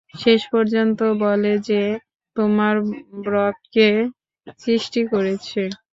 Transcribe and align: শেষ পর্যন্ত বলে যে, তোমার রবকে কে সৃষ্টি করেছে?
শেষ 0.15 0.41
পর্যন্ত 0.53 0.99
বলে 1.23 1.53
যে, 1.67 1.81
তোমার 2.35 2.75
রবকে 3.27 3.61
কে 3.73 3.89
সৃষ্টি 4.59 5.01
করেছে? 5.11 5.61